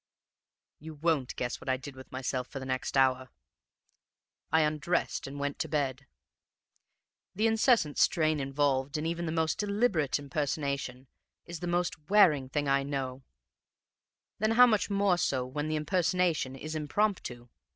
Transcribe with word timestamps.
"You 0.79 0.95
won't 0.95 1.35
guess 1.35 1.61
what 1.61 1.69
I 1.69 1.77
did 1.77 1.95
with 1.95 2.11
myself 2.11 2.47
for 2.47 2.57
the 2.57 2.65
next 2.65 2.97
hour. 2.97 3.29
I 4.51 4.61
undressed 4.61 5.27
and 5.27 5.39
went 5.39 5.59
to 5.59 5.69
bed. 5.69 6.07
The 7.35 7.45
incessant 7.45 7.99
strain 7.99 8.39
involved 8.39 8.97
in 8.97 9.05
even 9.05 9.27
the 9.27 9.31
most 9.31 9.59
deliberate 9.59 10.17
impersonation 10.17 11.07
is 11.45 11.59
the 11.59 11.67
most 11.67 12.09
wearing 12.09 12.49
thing 12.49 12.67
I 12.67 12.81
know; 12.81 13.21
then 14.39 14.53
how 14.53 14.65
much 14.65 14.89
more 14.89 15.19
so 15.19 15.45
when 15.45 15.67
the 15.67 15.75
impersonation 15.75 16.55
is 16.55 16.73
impromptu! 16.73 17.49